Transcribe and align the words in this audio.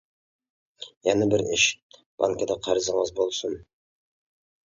يەنە 1.07 1.25
بىر 1.33 1.43
ئىش، 1.57 1.65
بانكىدا 2.23 2.57
قەرزىڭىز 2.69 3.13
بولسۇن. 3.21 3.59